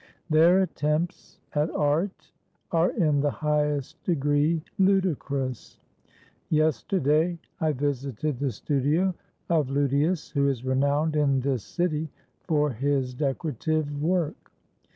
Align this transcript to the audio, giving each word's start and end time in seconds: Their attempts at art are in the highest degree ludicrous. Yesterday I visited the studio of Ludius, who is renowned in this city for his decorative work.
Their 0.31 0.63
attempts 0.63 1.37
at 1.53 1.69
art 1.69 2.31
are 2.71 2.89
in 2.89 3.19
the 3.19 3.29
highest 3.29 4.03
degree 4.03 4.63
ludicrous. 4.79 5.77
Yesterday 6.49 7.37
I 7.59 7.73
visited 7.73 8.39
the 8.39 8.49
studio 8.49 9.13
of 9.47 9.67
Ludius, 9.69 10.31
who 10.31 10.47
is 10.47 10.65
renowned 10.65 11.15
in 11.15 11.41
this 11.41 11.63
city 11.63 12.09
for 12.47 12.71
his 12.71 13.13
decorative 13.13 14.01
work. 14.01 14.51